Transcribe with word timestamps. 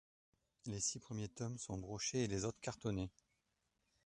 Les 0.65 0.79
six 0.79 0.97
premiers 0.97 1.27
tomes 1.27 1.59
sont 1.59 1.77
brochés 1.77 2.23
et 2.23 2.27
les 2.27 2.43
autres 2.43 2.57
cartonnés. 2.59 3.11